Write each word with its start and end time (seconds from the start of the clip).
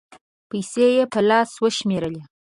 پېسې 0.49 0.85
یې 0.95 1.03
په 1.13 1.19
لاس 1.29 1.49
و 1.61 1.65
شمېرلې 1.77 2.21